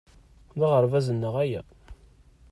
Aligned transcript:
D 0.59 0.59
aɣerbaz-nneɣ 0.67 1.35
aya. 1.43 1.61